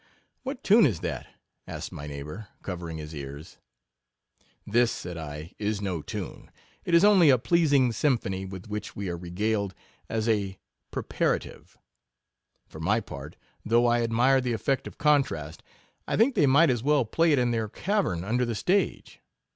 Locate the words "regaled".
9.15-9.75